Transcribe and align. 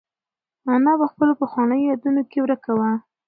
انا 0.75 0.93
په 1.01 1.05
خپلو 1.11 1.33
پخوانیو 1.41 1.89
یادونو 1.91 2.21
کې 2.29 2.37
ورکه 2.41 2.71
وه. 2.79 2.89